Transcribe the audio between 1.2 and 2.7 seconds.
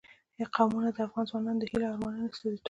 ځوانانو د هیلو او ارمانونو استازیتوب کوي.